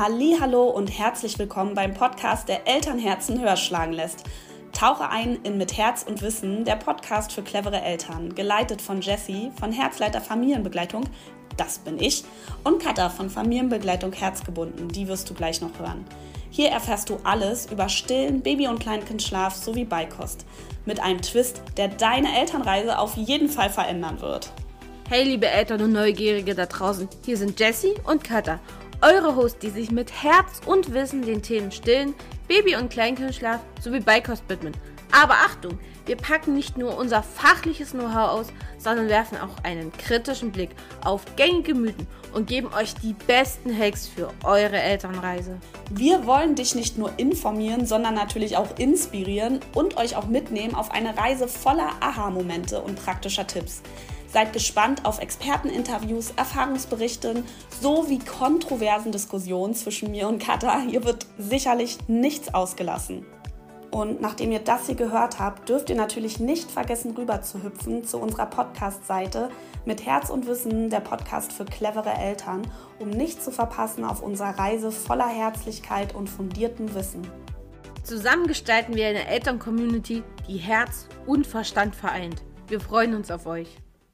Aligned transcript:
ein 0.00 0.40
Hallo 0.40 0.70
und 0.70 0.86
herzlich 0.86 1.38
willkommen 1.38 1.74
beim 1.74 1.92
Podcast, 1.92 2.48
der 2.48 2.66
Elternherzen 2.66 3.40
höher 3.40 3.56
schlagen 3.56 3.92
lässt. 3.92 4.24
Tauche 4.72 5.10
ein 5.10 5.40
in 5.42 5.58
Mit 5.58 5.76
Herz 5.76 6.02
und 6.08 6.22
Wissen, 6.22 6.64
der 6.64 6.76
Podcast 6.76 7.32
für 7.32 7.42
clevere 7.42 7.82
Eltern, 7.82 8.34
geleitet 8.34 8.80
von 8.80 9.02
Jessie 9.02 9.52
von 9.60 9.70
Herzleiter 9.70 10.22
Familienbegleitung, 10.22 11.04
das 11.58 11.78
bin 11.78 12.00
ich, 12.00 12.24
und 12.64 12.82
Katha 12.82 13.10
von 13.10 13.28
Familienbegleitung 13.28 14.14
Herzgebunden, 14.14 14.88
die 14.88 15.08
wirst 15.08 15.28
du 15.28 15.34
gleich 15.34 15.60
noch 15.60 15.78
hören. 15.78 16.06
Hier 16.50 16.70
erfährst 16.70 17.10
du 17.10 17.18
alles 17.24 17.70
über 17.70 17.90
Stillen, 17.90 18.40
Baby- 18.40 18.68
und 18.68 18.80
Kleinkindschlaf 18.80 19.54
sowie 19.54 19.84
Beikost. 19.84 20.46
Mit 20.86 21.00
einem 21.00 21.20
Twist, 21.20 21.60
der 21.76 21.88
deine 21.88 22.38
Elternreise 22.38 22.98
auf 22.98 23.16
jeden 23.16 23.50
Fall 23.50 23.68
verändern 23.68 24.22
wird. 24.22 24.50
Hey 25.10 25.24
liebe 25.24 25.48
Eltern 25.48 25.82
und 25.82 25.92
Neugierige 25.92 26.54
da 26.54 26.64
draußen, 26.64 27.08
hier 27.26 27.36
sind 27.36 27.60
Jessie 27.60 27.94
und 28.04 28.24
Katha 28.24 28.58
eure 29.02 29.36
Hosts, 29.36 29.58
die 29.58 29.70
sich 29.70 29.90
mit 29.90 30.22
Herz 30.22 30.60
und 30.64 30.94
Wissen 30.94 31.22
den 31.22 31.42
Themen 31.42 31.72
Stillen, 31.72 32.14
Baby- 32.48 32.76
und 32.76 32.90
Kleinkindschlaf 32.90 33.60
sowie 33.80 34.00
Beikost 34.00 34.44
widmen. 34.48 34.72
Aber 35.10 35.34
Achtung, 35.34 35.78
wir 36.06 36.16
packen 36.16 36.54
nicht 36.54 36.78
nur 36.78 36.96
unser 36.96 37.22
fachliches 37.22 37.90
Know-how 37.90 38.30
aus, 38.30 38.46
sondern 38.78 39.08
werfen 39.08 39.38
auch 39.38 39.62
einen 39.62 39.92
kritischen 39.92 40.50
Blick 40.50 40.70
auf 41.04 41.24
gängige 41.36 41.74
Mythen 41.74 42.06
und 42.32 42.46
geben 42.46 42.68
euch 42.72 42.94
die 42.94 43.12
besten 43.26 43.76
Hacks 43.76 44.08
für 44.08 44.30
eure 44.42 44.80
Elternreise. 44.80 45.58
Wir 45.90 46.26
wollen 46.26 46.54
dich 46.54 46.74
nicht 46.74 46.96
nur 46.96 47.12
informieren, 47.18 47.86
sondern 47.86 48.14
natürlich 48.14 48.56
auch 48.56 48.78
inspirieren 48.78 49.60
und 49.74 49.98
euch 49.98 50.16
auch 50.16 50.26
mitnehmen 50.26 50.74
auf 50.74 50.90
eine 50.90 51.16
Reise 51.16 51.46
voller 51.46 51.90
Aha-Momente 52.00 52.80
und 52.80 53.02
praktischer 53.04 53.46
Tipps. 53.46 53.82
Seid 54.32 54.54
gespannt 54.54 55.04
auf 55.04 55.20
Experteninterviews, 55.20 56.32
Erfahrungsberichten 56.36 57.44
sowie 57.82 58.18
kontroversen 58.18 59.12
Diskussionen 59.12 59.74
zwischen 59.74 60.10
mir 60.10 60.26
und 60.26 60.42
Katha. 60.42 60.80
Hier 60.80 61.04
wird 61.04 61.26
sicherlich 61.36 61.98
nichts 62.08 62.54
ausgelassen. 62.54 63.26
Und 63.90 64.22
nachdem 64.22 64.50
ihr 64.50 64.60
das 64.60 64.86
hier 64.86 64.94
gehört 64.94 65.38
habt, 65.38 65.68
dürft 65.68 65.90
ihr 65.90 65.96
natürlich 65.96 66.40
nicht 66.40 66.70
vergessen, 66.70 67.14
rüber 67.14 67.42
zu 67.42 67.62
hüpfen 67.62 68.04
zu 68.04 68.16
unserer 68.18 68.46
Podcast-Seite 68.46 69.50
mit 69.84 70.06
Herz 70.06 70.30
und 70.30 70.46
Wissen, 70.46 70.88
der 70.88 71.00
Podcast 71.00 71.52
für 71.52 71.66
clevere 71.66 72.14
Eltern, 72.14 72.62
um 72.98 73.10
nichts 73.10 73.44
zu 73.44 73.50
verpassen 73.50 74.02
auf 74.02 74.22
unserer 74.22 74.58
Reise 74.58 74.90
voller 74.92 75.28
Herzlichkeit 75.28 76.14
und 76.14 76.30
fundiertem 76.30 76.94
Wissen. 76.94 77.20
Zusammen 78.02 78.46
gestalten 78.46 78.94
wir 78.94 79.08
eine 79.08 79.26
Eltern-Community, 79.26 80.22
die 80.48 80.56
Herz 80.56 81.06
und 81.26 81.46
Verstand 81.46 81.94
vereint. 81.94 82.42
Wir 82.68 82.80
freuen 82.80 83.14
uns 83.14 83.30
auf 83.30 83.44
euch. 83.44 83.76